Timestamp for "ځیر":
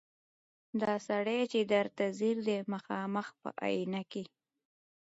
2.19-2.37